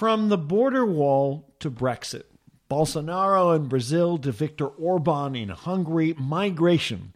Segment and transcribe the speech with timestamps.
[0.00, 2.22] From the border wall to Brexit,
[2.70, 7.12] Bolsonaro in Brazil to Viktor Orban in Hungary, migration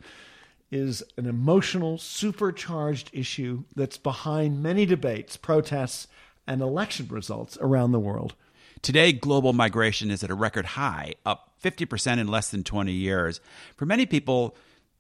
[0.71, 6.09] is an emotional, supercharged issue that's behind many debates, protests,
[6.47, 8.35] and election results around the world.
[8.83, 13.41] Today, global migration is at a record high, up 50% in less than 20 years.
[13.79, 14.55] For many people,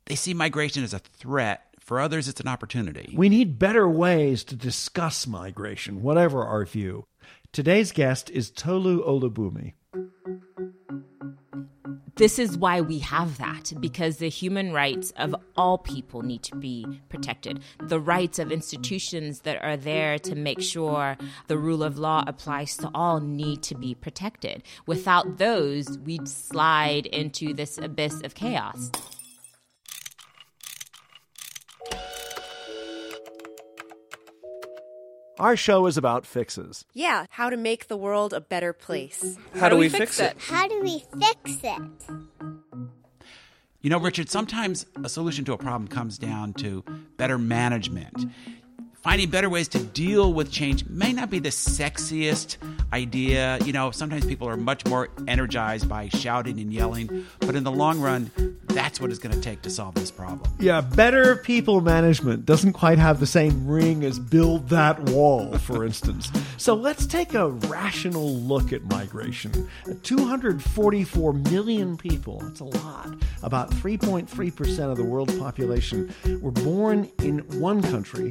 [0.07, 1.64] they see migration as a threat.
[1.85, 3.13] For others, it's an opportunity.
[3.15, 7.05] We need better ways to discuss migration, whatever our view.
[7.53, 9.75] Today's guest is Tolu Olubunmi.
[12.17, 16.57] This is why we have that, because the human rights of all people need to
[16.57, 17.61] be protected.
[17.81, 21.19] The rights of institutions that are there to make sure
[21.49, 24.63] the rule of law applies to all need to be protected.
[24.87, 28.91] Without those, we'd slide into this abyss of chaos.
[35.39, 36.85] Our show is about fixes.
[36.95, 39.37] Yeah, how to make the world a better place.
[39.57, 40.37] How, do we fix it?
[40.39, 41.83] How do we fix it?
[43.81, 46.85] You know, Richard, sometimes a solution to a problem comes down to
[47.17, 48.27] better management.
[49.03, 52.57] Finding better ways to deal with change may not be the sexiest
[52.93, 53.59] idea.
[53.65, 57.73] You know, sometimes people are much more energized by shouting and yelling, but in the
[57.73, 58.31] long run,
[58.75, 60.51] that's what it's going to take to solve this problem.
[60.59, 65.85] Yeah, better people management doesn't quite have the same ring as build that wall, for
[65.85, 66.31] instance.
[66.57, 69.69] So let's take a rational look at migration.
[70.03, 73.15] 244 million people, that's a lot.
[73.43, 78.31] About 3.3% of the world's population were born in one country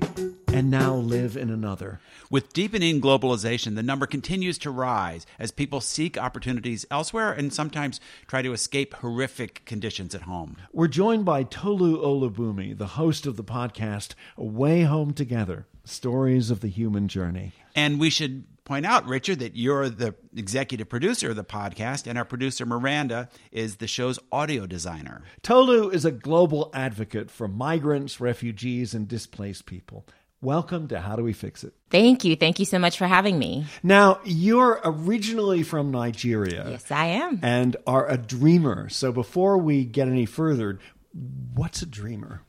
[0.54, 2.00] and now live in another.
[2.30, 8.00] With deepening globalization, the number continues to rise as people seek opportunities elsewhere and sometimes
[8.28, 10.58] try to escape horrific conditions at home.
[10.72, 16.62] We're joined by Tolu Olubunmi, the host of the podcast Way Home Together Stories of
[16.62, 17.52] the Human Journey.
[17.76, 22.18] And we should point out, Richard, that you're the executive producer of the podcast, and
[22.18, 25.24] our producer, Miranda, is the show's audio designer.
[25.42, 30.06] Tolu is a global advocate for migrants, refugees, and displaced people.
[30.42, 31.74] Welcome to How Do We Fix It?
[31.90, 32.36] Thank you.
[32.36, 33.66] Thank you so much for having me.
[33.82, 36.66] Now, you're originally from Nigeria.
[36.70, 37.40] Yes, I am.
[37.42, 38.90] And are a dreamer.
[38.90, 40.80] So before we get any further,
[41.54, 42.42] what's a dreamer?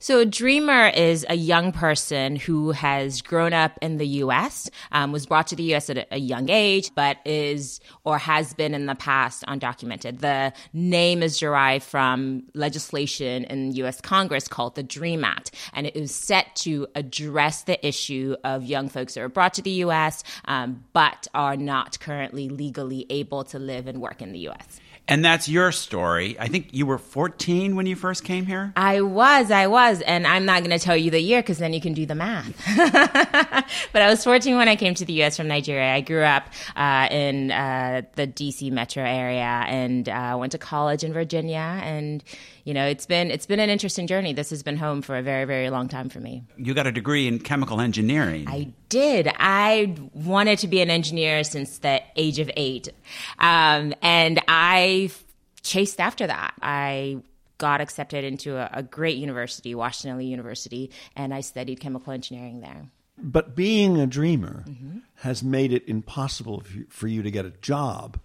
[0.00, 5.10] So, a dreamer is a young person who has grown up in the US, um,
[5.10, 8.86] was brought to the US at a, young age, but is or has been in
[8.86, 10.20] the past undocumented.
[10.20, 15.96] The name is derived from legislation in US Congress called the DREAM Act, and it
[15.96, 20.22] is set to address the issue of young folks that are brought to the US
[20.44, 24.78] um, but are not currently legally able to live and work in the US.
[25.08, 26.38] And that's your story.
[26.38, 28.74] I think you were 14 when you first came here?
[28.76, 30.02] I was, I was.
[30.02, 32.14] And I'm not going to tell you the year because then you can do the
[32.14, 32.52] math.
[33.92, 35.94] but I was 14 when I came to the US from Nigeria.
[35.94, 36.44] I grew up
[36.76, 41.80] uh, in uh, the DC metro area and uh, went to college in Virginia.
[41.82, 42.22] And,
[42.68, 44.34] you know, it's been, it's been an interesting journey.
[44.34, 46.44] This has been home for a very, very long time for me.
[46.58, 48.46] You got a degree in chemical engineering.
[48.46, 49.32] I did.
[49.38, 52.90] I wanted to be an engineer since the age of eight.
[53.38, 55.10] Um, and I
[55.62, 56.52] chased after that.
[56.60, 57.22] I
[57.56, 62.90] got accepted into a, a great university, Washington University, and I studied chemical engineering there.
[63.16, 64.98] But being a dreamer mm-hmm.
[65.20, 68.20] has made it impossible for you to get a job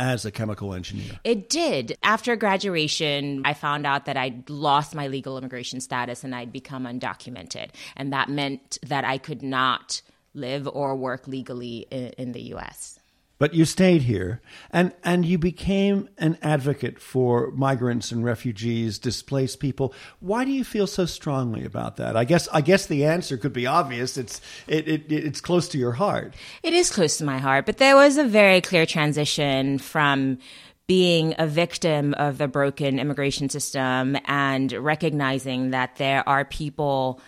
[0.00, 1.20] as a chemical engineer?
[1.24, 1.96] It did.
[2.02, 6.84] After graduation, I found out that I'd lost my legal immigration status and I'd become
[6.84, 7.70] undocumented.
[7.96, 10.00] And that meant that I could not
[10.32, 12.99] live or work legally in, in the US.
[13.40, 14.40] But you stayed here
[14.70, 19.92] and and you became an advocate for migrants and refugees displaced people.
[20.20, 22.16] Why do you feel so strongly about that?
[22.16, 24.16] I guess i guess the answer could be obvious.
[24.16, 26.34] It's it, it it's close to your heart.
[26.62, 30.38] It is close to my heart but there was a very clear transition from
[30.86, 37.20] being a victim of the broken immigration system and recognizing that there are people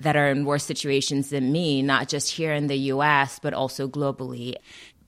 [0.00, 3.88] that are in worse situations than me, not just here in the US, but also
[3.88, 4.54] globally.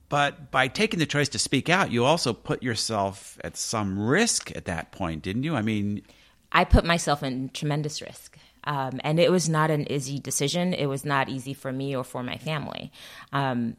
[0.09, 4.55] But by taking the choice to speak out, you also put yourself at some risk
[4.57, 5.55] at that point, didn't you?
[5.55, 6.03] I mean,
[6.51, 8.39] I put myself in tremendous risk.
[8.65, 10.75] Um, and it was not an easy decision.
[10.75, 12.91] It was not easy for me or for my family.
[13.33, 13.77] Um,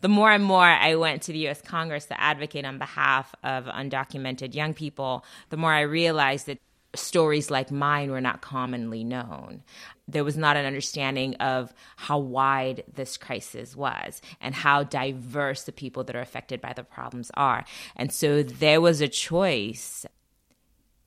[0.00, 3.66] the more and more I went to the US Congress to advocate on behalf of
[3.66, 6.58] undocumented young people, the more I realized that
[6.94, 9.62] stories like mine were not commonly known.
[10.06, 15.72] There was not an understanding of how wide this crisis was and how diverse the
[15.72, 17.64] people that are affected by the problems are.
[17.96, 20.04] And so there was a choice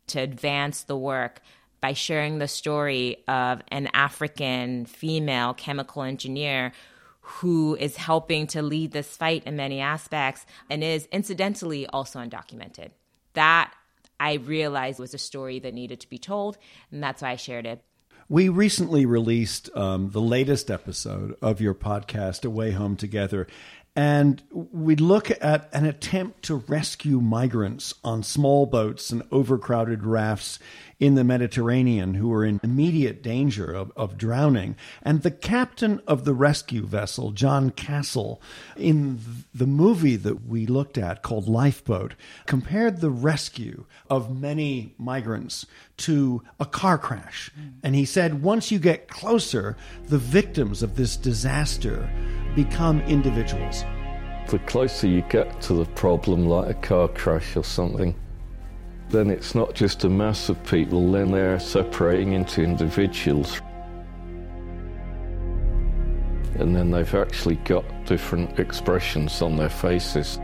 [0.07, 1.41] to advance the work
[1.81, 6.71] by sharing the story of an African female chemical engineer
[7.21, 12.91] who is helping to lead this fight in many aspects and is incidentally also undocumented.
[13.33, 13.73] That
[14.19, 16.57] I realized was a story that needed to be told,
[16.91, 17.81] and that's why I shared it.
[18.27, 23.45] We recently released um, the latest episode of your podcast, Away Home Together,
[23.95, 30.59] and we look at an attempt to rescue migrants on small boats and overcrowded rafts
[30.99, 34.75] in the Mediterranean who were in immediate danger of, of drowning.
[35.01, 38.41] And the captain of the rescue vessel, John Castle,
[38.77, 39.19] in
[39.53, 42.15] the movie that we looked at called Lifeboat,
[42.45, 45.65] compared the rescue of many migrants
[45.97, 47.51] to a car crash.
[47.83, 49.75] And he said, once you get closer,
[50.07, 52.09] the victims of this disaster
[52.55, 53.83] become individuals.
[54.47, 58.15] The closer you get to the problem, like a car crash or something,
[59.09, 63.61] then it's not just a mass of people, then they're separating into individuals.
[66.55, 70.39] And then they've actually got different expressions on their faces.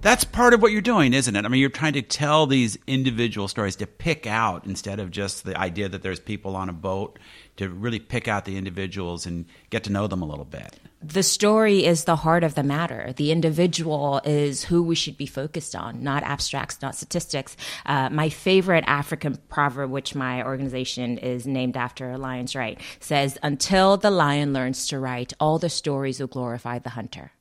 [0.00, 1.44] That's part of what you're doing, isn't it?
[1.44, 5.44] I mean, you're trying to tell these individual stories to pick out instead of just
[5.44, 7.20] the idea that there's people on a boat,
[7.56, 11.22] to really pick out the individuals and get to know them a little bit the
[11.22, 13.12] story is the heart of the matter.
[13.16, 17.56] The individual is who we should be focused on, not abstracts, not statistics.
[17.84, 23.96] Uh, my favorite African proverb, which my organization is named after, Lions Write, says, Until
[23.96, 27.32] the lion learns to write, all the stories will glorify the hunter.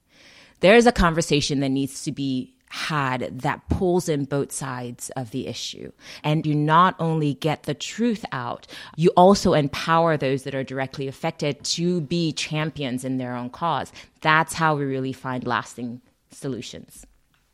[0.62, 5.32] There is a conversation that needs to be had that pulls in both sides of
[5.32, 5.92] the issue.
[6.24, 8.66] And you not only get the truth out,
[8.96, 13.92] you also empower those that are directly affected to be champions in their own cause.
[14.22, 16.02] That's how we really find lasting
[16.32, 17.06] solutions.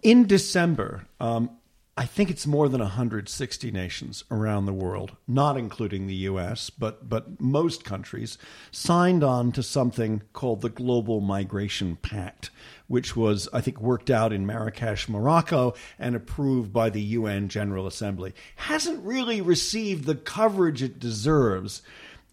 [0.04, 1.50] In December, um,
[1.98, 7.10] I think it's more than 160 nations around the world, not including the US, but,
[7.10, 8.38] but most countries,
[8.72, 12.52] signed on to something called the Global Migration Pact
[12.88, 17.88] which was, I think, worked out in Marrakesh, Morocco, and approved by the UN General
[17.88, 21.82] Assembly, hasn't really received the coverage it deserves.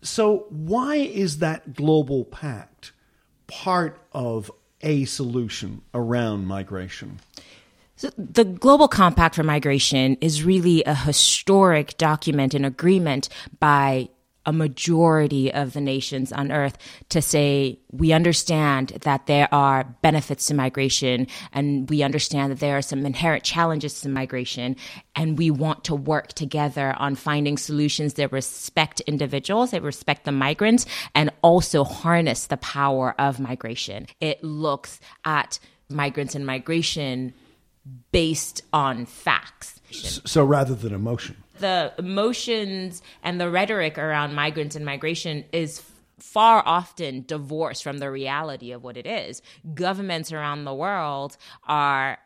[0.02, 2.92] So, why is that global pact
[3.46, 7.20] part of a solution around migration?
[7.96, 13.28] So the Global Compact for Migration is really a historic document and agreement
[13.60, 14.08] by
[14.46, 16.76] a majority of the nations on earth
[17.08, 22.76] to say we understand that there are benefits to migration and we understand that there
[22.76, 24.76] are some inherent challenges to migration
[25.16, 30.32] and we want to work together on finding solutions that respect individuals that respect the
[30.32, 34.06] migrants and also harness the power of migration.
[34.20, 37.34] It looks at migrants and migration
[38.12, 39.80] based on facts.
[39.90, 45.82] So rather than emotion the emotions and the rhetoric around migrants and migration is
[46.18, 49.40] far often divorced from the reality of what it is.
[49.72, 52.18] Governments around the world are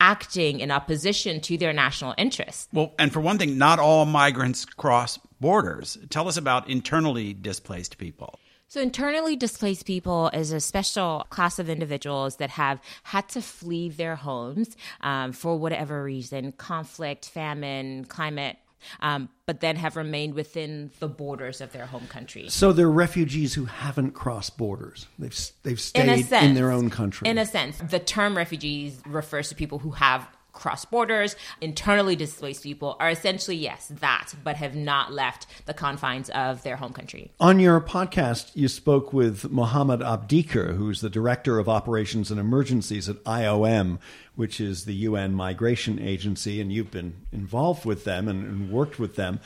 [0.00, 2.68] acting in opposition to their national interests.
[2.72, 5.98] Well, and for one thing, not all migrants cross borders.
[6.08, 8.38] Tell us about internally displaced people.
[8.70, 13.88] So, internally displaced people is a special class of individuals that have had to flee
[13.88, 18.58] their homes um, for whatever reason conflict, famine, climate.
[19.00, 22.48] Um, but then have remained within the borders of their home country.
[22.48, 25.06] So they're refugees who haven't crossed borders.
[25.18, 27.28] They've they've stayed in, sense, in their own country.
[27.28, 30.26] In a sense, the term refugees refers to people who have
[30.60, 31.34] cross borders.
[31.60, 36.76] Internally displaced people are essentially, yes, that, but have not left the confines of their
[36.76, 37.32] home country.
[37.40, 43.08] On your podcast, you spoke with Mohammed Abdiker, who's the Director of Operations and Emergencies
[43.08, 43.98] at IOM,
[44.36, 48.98] which is the UN Migration Agency, and you've been involved with them and, and worked
[48.98, 49.40] with them.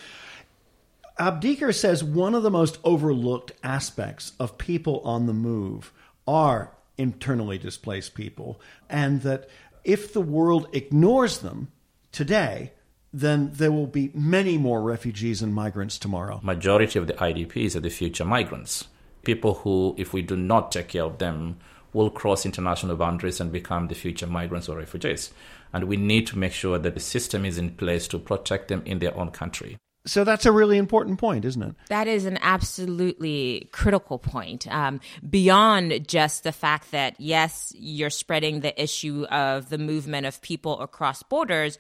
[1.19, 5.93] Abdiker says one of the most overlooked aspects of people on the move
[6.27, 9.49] are internally displaced people, and that
[9.85, 11.69] if the world ignores them
[12.11, 12.73] today,
[13.13, 16.41] then there will be many more refugees and migrants tomorrow.
[16.43, 18.89] Majority of the IDPs are the future migrants.
[19.23, 21.59] People who, if we do not take care of them,
[21.93, 25.33] will cross international boundaries and become the future migrants or refugees.
[25.73, 28.83] And we need to make sure that the system is in place to protect them
[28.85, 29.77] in their own country.
[30.07, 31.75] So that's a really important point, isn't it?
[31.89, 34.67] That is an absolutely critical point.
[34.71, 40.43] Um, beyond just the fact that, yes, you're spreading the issue of the movement of
[40.43, 41.79] people across borders,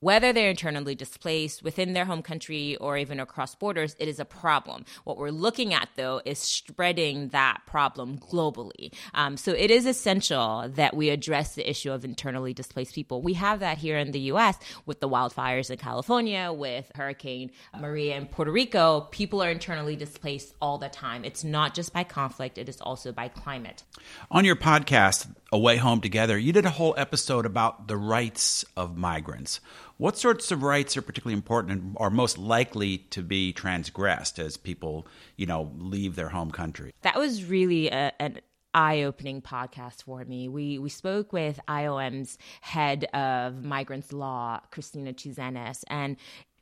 [0.00, 4.24] whether they're internally displaced within their home country or even across borders, it is a
[4.24, 4.84] problem.
[5.04, 8.94] What we're looking at, though, is spreading that problem globally.
[9.14, 13.22] Um, so it is essential that we address the issue of internally displaced people.
[13.22, 14.58] We have that here in the U.S.
[14.86, 19.08] with the wildfires in California, with Hurricane Maria in Puerto Rico.
[19.10, 21.24] People are internally displaced all the time.
[21.24, 23.82] It's not just by conflict, it is also by climate.
[24.30, 28.98] On your podcast, Away Home Together, you did a whole episode about the rights of
[28.98, 29.60] migrants.
[29.96, 34.58] What sorts of rights are particularly important and are most likely to be transgressed as
[34.58, 36.92] people, you know, leave their home country?
[37.00, 38.40] That was really a, an
[38.74, 40.48] eye-opening podcast for me.
[40.48, 46.16] We we spoke with IOM's head of migrants law, Kristina Touzenis, and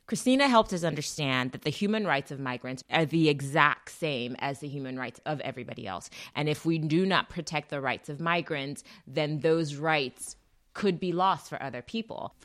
[0.07, 4.59] Kristina helped us understand that the human rights of migrants are the exact same as
[4.59, 6.09] the human rights of everybody else.
[6.33, 10.37] And if we do not protect the rights of migrants, then those rights
[10.73, 12.35] could be lost for other people.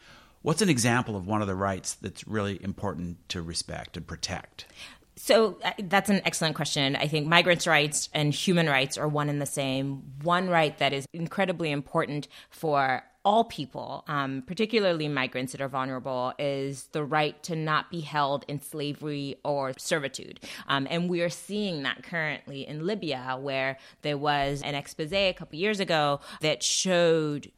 [0.42, 4.64] What's an example of one of the rights that's really important to respect and protect?
[5.14, 6.96] So uh, that's an excellent question.
[6.96, 10.02] I think migrants' rights and human rights are one and the same.
[10.22, 16.32] One right that is incredibly important for all people, um, particularly migrants that are vulnerable,
[16.38, 20.40] is the right to not be held in slavery or servitude.
[20.66, 25.32] Um, and we are seeing that currently in Libya, where there was an expose a
[25.34, 27.52] couple years ago that showed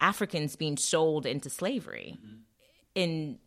[0.00, 2.16] Africans being sold into slavery.
[2.18, 2.36] Mm-hmm.
[2.94, 3.38] In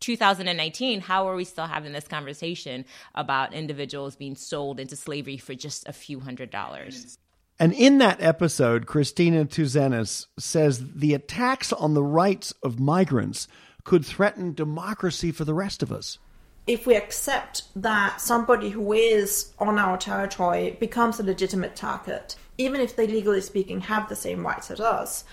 [0.00, 5.54] 2019, how are we still having this conversation about individuals being sold into slavery for
[5.54, 7.18] just a few hundred dollars?
[7.60, 13.48] And in that episode, Kristina Touzenis says the attacks on the rights of migrants
[13.84, 16.18] could threaten democracy for the rest of us.
[16.66, 22.80] If we accept that somebody who is on our territory becomes a legitimate target, even
[22.80, 25.24] if they legally speaking have the same rights as us,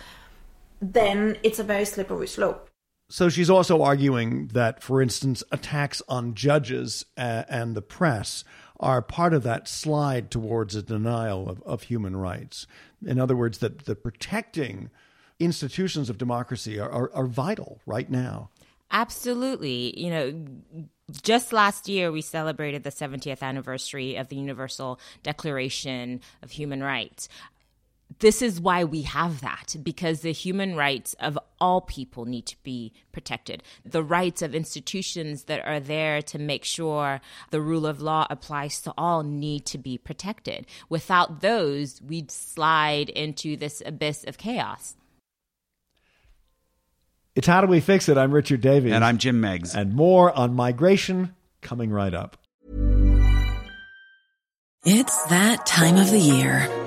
[0.82, 2.70] then it's a very slippery slope.
[3.10, 8.44] So she's also arguing that, for instance, attacks on judges uh, and the press
[8.80, 12.68] are part of that slide towards a denial of, of human rights.
[13.06, 14.90] In other words, that the protecting
[15.40, 18.50] institutions of democracy are, are, are vital right now.
[18.92, 20.00] Absolutely.
[20.00, 20.46] You know,
[21.22, 27.28] just last year, we celebrated the 70th anniversary of the Universal Declaration of Human Rights
[28.20, 32.56] this is why we have that because the human rights of all people need to
[32.64, 33.64] be protected.
[33.86, 37.22] The rights of institutions that are there to make sure
[37.52, 40.66] the rule of law applies to all need to be protected.
[40.90, 44.96] Without those, we'd slide into this abyss of chaos.
[47.36, 48.18] It's How Do We Fix It?
[48.18, 48.94] I'm Richard Davies.
[48.94, 49.76] And I'm Jim Meigs.
[49.76, 52.38] And more on migration coming right up.
[54.84, 56.87] It's that time of the year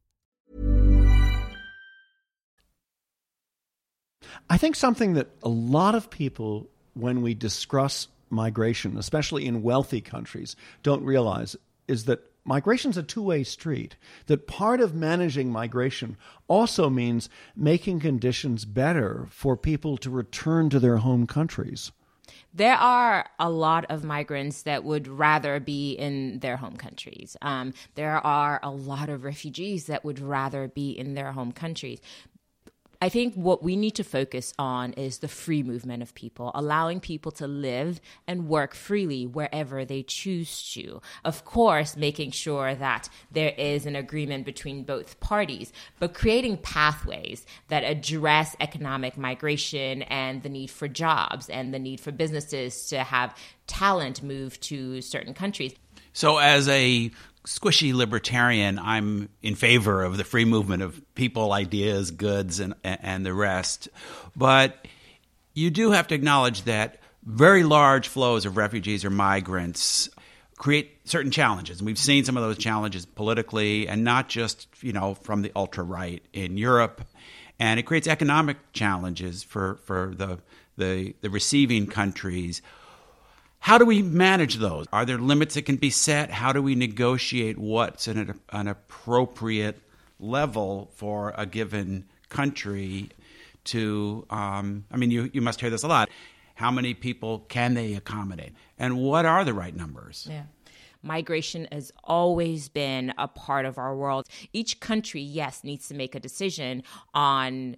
[4.51, 10.01] I think something that a lot of people, when we discuss migration, especially in wealthy
[10.01, 11.55] countries, don't realize
[11.87, 16.17] is that migration's a two-way street that part of managing migration
[16.49, 21.93] also means making conditions better for people to return to their home countries
[22.53, 27.37] there are a lot of migrants that would rather be in their home countries.
[27.41, 32.01] Um, there are a lot of refugees that would rather be in their home countries.
[33.03, 36.99] I think what we need to focus on is the free movement of people, allowing
[36.99, 41.01] people to live and work freely wherever they choose to.
[41.25, 47.43] Of course, making sure that there is an agreement between both parties, but creating pathways
[47.69, 52.99] that address economic migration and the need for jobs and the need for businesses to
[52.99, 55.73] have talent move to certain countries.
[56.13, 57.09] So, as a
[57.45, 63.25] squishy libertarian, I'm in favor of the free movement of people, ideas, goods, and and
[63.25, 63.89] the rest.
[64.35, 64.87] But
[65.53, 70.09] you do have to acknowledge that very large flows of refugees or migrants
[70.57, 71.79] create certain challenges.
[71.79, 75.51] And we've seen some of those challenges politically and not just, you know, from the
[75.55, 77.01] ultra right in Europe.
[77.59, 80.39] And it creates economic challenges for, for the,
[80.77, 82.61] the, the receiving countries
[83.61, 84.87] how do we manage those?
[84.91, 86.31] Are there limits that can be set?
[86.31, 89.79] How do we negotiate what's an, an appropriate
[90.19, 93.09] level for a given country
[93.65, 96.09] to, um, I mean, you, you must hear this a lot.
[96.55, 98.53] How many people can they accommodate?
[98.79, 100.27] And what are the right numbers?
[100.29, 100.43] Yeah
[101.03, 104.27] migration has always been a part of our world.
[104.53, 107.77] Each country, yes, needs to make a decision on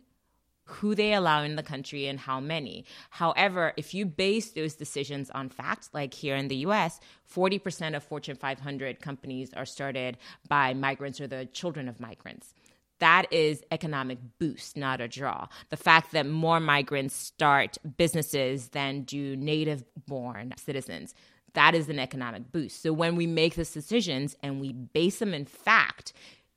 [0.65, 2.85] who they allow in the country and how many.
[3.09, 6.99] However, if you base those decisions on facts, like here in the US,
[7.33, 10.17] 40% of Fortune 500 companies are started
[10.47, 12.53] by migrants or the children of migrants.
[12.99, 15.47] That is economic boost, not a draw.
[15.69, 21.13] The fact that more migrants start businesses than do native born citizens,
[21.53, 22.81] that is an economic boost.
[22.81, 26.13] So when we make these decisions and we base them in fact,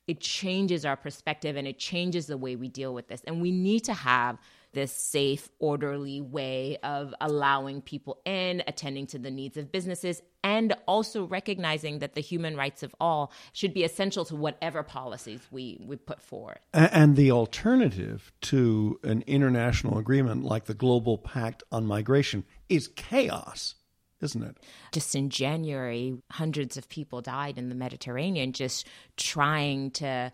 [0.07, 3.23] it changes our perspective and it changes the way we deal with this.
[3.27, 4.39] And we need to have
[4.73, 10.77] this safe, orderly way of allowing people in, attending to the needs of businesses, and
[10.87, 15.81] also recognizing that the human rights of all should be essential to whatever policies we,
[15.81, 16.59] we put forward.
[16.75, 23.77] And the alternative to an international agreement like the Global Pact on Migration is chaos
[24.20, 24.57] isn't it?
[24.92, 30.33] Just in January, hundreds of people died in the Mediterranean just trying to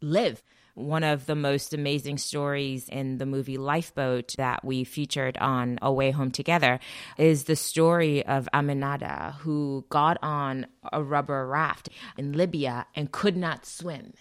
[0.00, 0.42] live.
[0.74, 6.10] One of the most amazing stories in the movie Lifeboat that we featured on Away
[6.10, 6.80] Home Together
[7.16, 13.36] is the story of Aminata, who got on a rubber raft in Libya and could
[13.36, 14.14] not swim.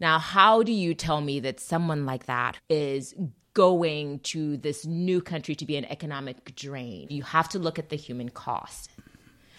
[0.00, 3.14] Now, how do you tell me that someone like that is
[3.54, 7.08] going to this new country to be an economic drain.
[7.10, 8.90] You have to look at the human cost.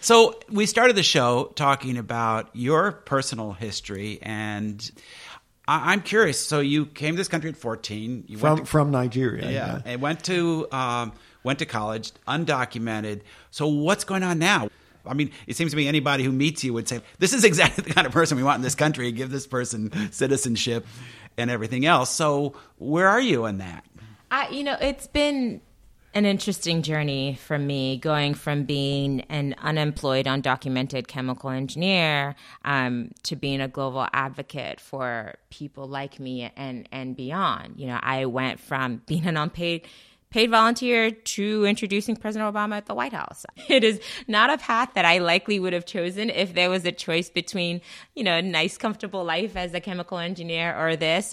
[0.00, 4.90] So, we started the show talking about your personal history, and
[5.68, 6.44] I- am curious.
[6.44, 8.24] So, you came to this country at 14.
[8.26, 9.82] You from to, from Nigeria, yeah, yeah.
[9.84, 11.12] and went to um,
[11.44, 13.20] went to college, undocumented.
[13.52, 14.68] So, what's going on now?
[15.04, 17.84] I mean, it seems to me anybody who meets you would say, "This is exactly
[17.86, 19.10] the kind of person we want in this country.
[19.12, 20.86] Give this person citizenship."
[21.36, 22.10] and everything else.
[22.10, 23.84] So where are you in that?
[24.30, 25.60] I, you know, it's been
[26.14, 32.34] an interesting journey for me going from being an unemployed, undocumented chemical engineer
[32.64, 37.74] um, to being a global advocate for people like me and, and beyond.
[37.78, 39.86] You know, I went from being an unpaid
[40.32, 43.44] paid volunteer to introducing President Obama at the White House.
[43.68, 46.92] It is not a path that I likely would have chosen if there was a
[46.92, 47.80] choice between,
[48.14, 51.32] you know, a nice, comfortable life as a chemical engineer or this.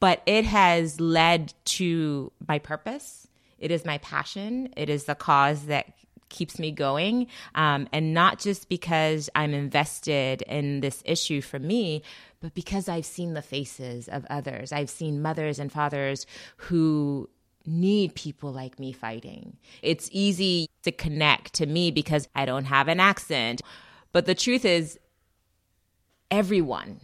[0.00, 3.28] But it has led to my purpose.
[3.58, 4.72] It is my passion.
[4.76, 5.94] It is the cause that
[6.28, 7.26] keeps me going.
[7.54, 12.02] Um, and not just because I'm invested in this issue for me,
[12.40, 14.72] but because I've seen the faces of others.
[14.72, 17.28] I've seen mothers and fathers who
[17.68, 19.56] need people like me fighting.
[19.82, 23.62] It's easy to connect to me because I don't have an accent.
[24.12, 24.98] But the truth is,
[26.30, 27.00] everyone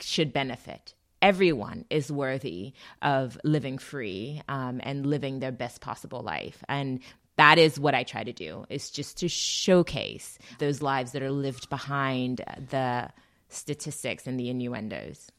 [0.00, 0.94] should benefit.
[1.20, 6.62] Everyone is worthy of living free um, and living their best possible life.
[6.68, 7.00] And
[7.36, 11.30] that is what I try to do is just to showcase those lives that are
[11.30, 13.08] lived behind the
[13.48, 15.30] statistics and the innuendos.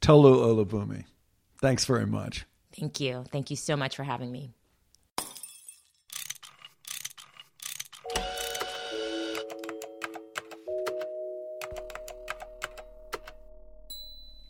[0.00, 1.04] Tolu Olubunmi,
[1.60, 2.44] thanks very much.
[2.78, 3.24] Thank you.
[3.32, 4.52] Thank you so much for having me.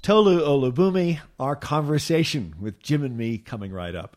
[0.02, 4.16] Tolu Olubunmi, our conversation with Jim and me coming right up.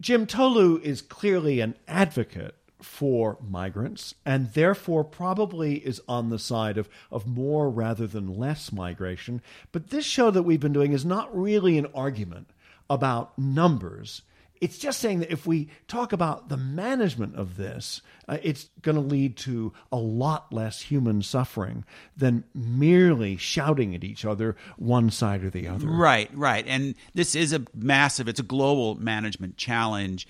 [0.00, 6.76] Jim Tolu is clearly an advocate for migrants and therefore probably is on the side
[6.76, 9.40] of, of more rather than less migration.
[9.70, 12.50] But this show that we've been doing is not really an argument
[12.88, 14.22] about numbers.
[14.58, 18.94] It's just saying that if we talk about the management of this, uh, it's going
[18.94, 21.84] to lead to a lot less human suffering
[22.16, 25.86] than merely shouting at each other, one side or the other.
[25.86, 26.64] Right, right.
[26.66, 30.26] And this is a massive, it's a global management challenge.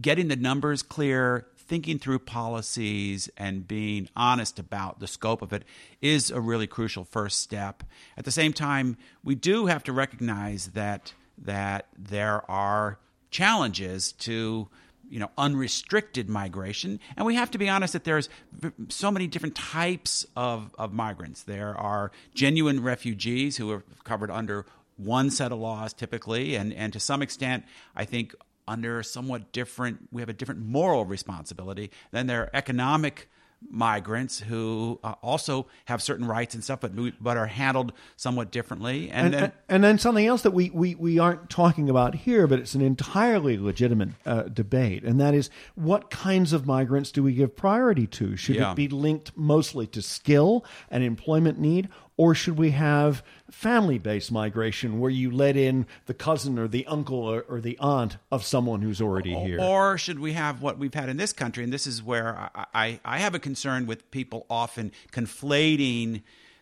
[0.00, 5.64] Getting the numbers clear, thinking through policies and being honest about the scope of it
[6.02, 7.84] is a really crucial first step.
[8.16, 12.98] At the same time, we do have to recognize that that there are
[13.30, 14.68] challenges to
[15.08, 17.00] you know unrestricted migration.
[17.16, 18.28] And we have to be honest that there's
[18.88, 21.42] so many different types of, of migrants.
[21.42, 26.54] There are genuine refugees who are covered under one set of laws typically.
[26.54, 27.64] And and to some extent
[27.96, 28.34] i think
[28.68, 33.28] under somewhat different we have a different moral responsibility than their economic
[33.68, 39.10] migrants who uh, also have certain rights and stuff, but but are handled somewhat differently.
[39.10, 42.46] And, and then, and then something else that we, we, we aren't talking about here,
[42.46, 47.22] but it's an entirely legitimate uh, debate, and that is what kinds of migrants do
[47.22, 48.36] we give priority to?
[48.36, 48.72] Should yeah.
[48.72, 51.88] it be linked mostly to skill and employment need,
[52.20, 56.86] or should we have family based migration where you let in the cousin or the
[56.86, 59.58] uncle or, or, the aunt of someone who's already here?
[59.58, 61.64] Or should we have what we've had in this country?
[61.64, 66.20] And this is where I, I, I have a concern with people often conflating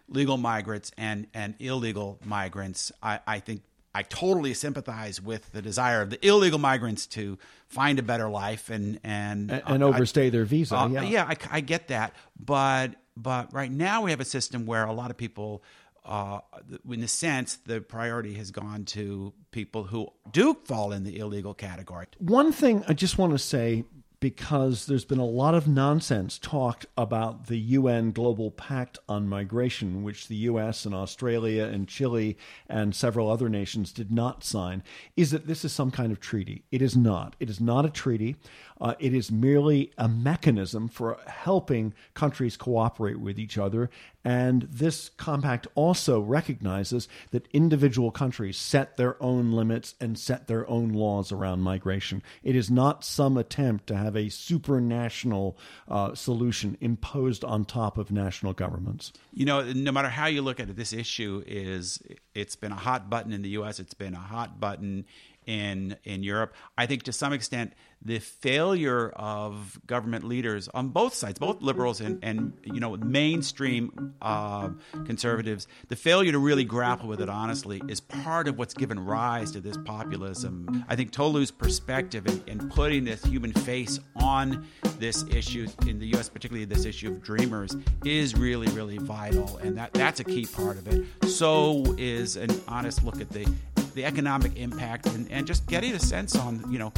[0.09, 2.93] legal migrants and, and illegal migrants.
[3.03, 7.99] I, I think I totally sympathize with the desire of the illegal migrants to find
[7.99, 10.77] a better life and and and, and overstay I, their visa.
[10.77, 14.67] Uh, yeah, yeah, I, I, get that, but but right now we have a system
[14.67, 15.63] where a lot of people,
[16.05, 16.41] uh,
[16.89, 21.55] in a sense, the priority has gone to people who do fall in the illegal
[21.55, 22.07] category.
[22.19, 23.85] One thing I just want to say
[24.21, 30.03] because there's been a lot of nonsense talked about the UN Global Pact on Migration,
[30.03, 32.37] which the US and Australia and Chile
[32.69, 34.83] and several other nations did not sign,
[35.17, 36.65] is that this is some kind of treaty.
[36.73, 37.37] It is not.
[37.39, 38.37] It is not a treaty.
[38.81, 43.89] Uh, it is merely a mechanism for helping countries cooperate with each other.
[44.29, 50.69] And this compact also recognizes that individual countries set their own limits and set their
[50.69, 52.23] own laws around migration.
[52.43, 55.55] It is not some attempt to have a supranational
[55.89, 59.15] uh, solution imposed on top of national governments.
[59.33, 61.99] You know, no matter how you look at it, this issue is
[62.35, 63.81] it's been a hot button in the U.S.
[63.81, 65.07] It's been a hot button
[65.49, 66.55] in in Europe.
[66.77, 67.73] I think to some extent
[68.05, 74.15] the failure of government leaders on both sides, both liberals and, and you know mainstream
[74.21, 74.69] uh,
[75.07, 79.51] conservatives, the failure to really grapple with it honestly is part of what's given rise
[79.51, 80.85] to this populism.
[80.87, 84.67] I think Tolu's perspective in, in putting this human face on
[84.99, 89.79] this issue in the U.S., particularly this issue of dreamers, is really really vital, and
[89.79, 91.07] that that's a key part of it.
[91.27, 93.51] So is an honest look at the
[93.95, 96.93] the economic impact and, and just getting a sense on you know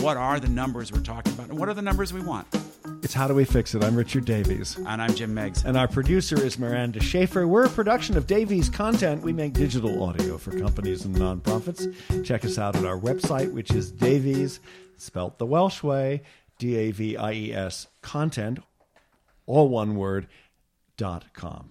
[0.00, 2.46] what are the numbers we're talking about and what are the numbers we want.
[3.02, 3.84] It's How Do We Fix It?
[3.84, 4.76] I'm Richard Davies.
[4.76, 5.64] And I'm Jim Meigs.
[5.64, 7.46] And our producer is Miranda Schaefer.
[7.46, 9.22] We're a production of Davies Content.
[9.22, 12.24] We make digital audio for companies and nonprofits.
[12.24, 14.60] Check us out at our website, which is Davies,
[14.96, 16.22] spelt the Welsh way,
[16.58, 18.58] D A V I E S, content,
[19.46, 20.26] all one word,
[20.96, 21.70] dot com.